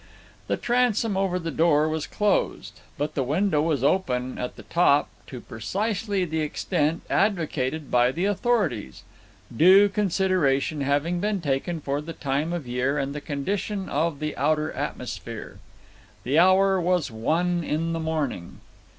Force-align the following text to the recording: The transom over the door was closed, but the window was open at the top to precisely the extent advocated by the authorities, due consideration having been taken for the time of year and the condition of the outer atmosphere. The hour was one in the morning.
The 0.47 0.57
transom 0.57 1.15
over 1.15 1.37
the 1.37 1.51
door 1.51 1.87
was 1.87 2.07
closed, 2.07 2.79
but 2.97 3.13
the 3.13 3.21
window 3.21 3.61
was 3.61 3.83
open 3.83 4.39
at 4.39 4.55
the 4.55 4.63
top 4.63 5.09
to 5.27 5.39
precisely 5.39 6.25
the 6.25 6.39
extent 6.39 7.03
advocated 7.07 7.91
by 7.91 8.11
the 8.11 8.25
authorities, 8.25 9.03
due 9.55 9.89
consideration 9.89 10.81
having 10.81 11.19
been 11.19 11.39
taken 11.39 11.79
for 11.81 12.01
the 12.01 12.13
time 12.13 12.51
of 12.51 12.67
year 12.67 12.97
and 12.97 13.13
the 13.13 13.21
condition 13.21 13.89
of 13.89 14.17
the 14.19 14.35
outer 14.37 14.71
atmosphere. 14.71 15.59
The 16.23 16.39
hour 16.39 16.81
was 16.81 17.11
one 17.11 17.63
in 17.63 17.93
the 17.93 17.99
morning. 17.99 18.59